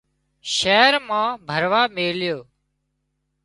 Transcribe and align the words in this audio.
شهر 0.55 0.93
مان 1.07 1.27
ڀڻوا 1.47 1.81
ميليو 1.95 2.37